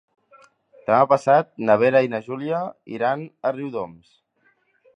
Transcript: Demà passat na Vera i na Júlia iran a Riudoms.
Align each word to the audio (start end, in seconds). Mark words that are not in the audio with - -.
Demà 0.87 1.01
passat 1.11 1.51
na 1.67 1.75
Vera 1.83 2.01
i 2.07 2.11
na 2.13 2.21
Júlia 2.29 2.63
iran 2.97 3.27
a 3.27 3.53
Riudoms. 3.59 4.09